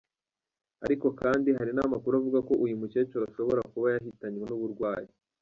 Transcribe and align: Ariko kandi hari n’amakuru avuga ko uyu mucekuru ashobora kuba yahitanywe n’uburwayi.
Ariko 0.85 1.07
kandi 1.21 1.49
hari 1.57 1.71
n’amakuru 1.73 2.13
avuga 2.19 2.39
ko 2.47 2.53
uyu 2.65 2.79
mucekuru 2.81 3.23
ashobora 3.25 3.67
kuba 3.71 3.87
yahitanywe 3.93 4.43
n’uburwayi. 4.47 5.09